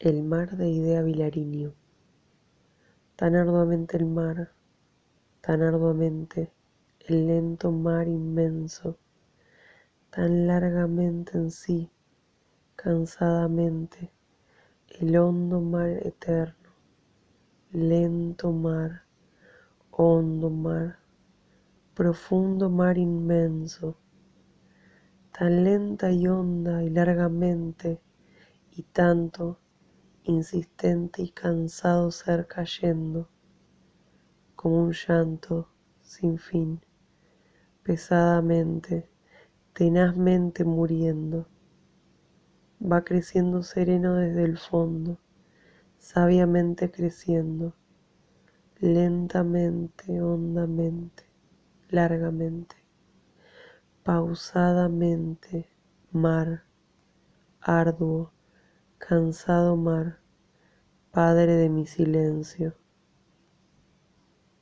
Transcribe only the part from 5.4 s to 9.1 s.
tan arduamente el lento mar inmenso,